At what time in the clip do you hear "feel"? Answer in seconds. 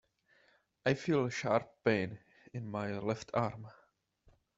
0.95-1.25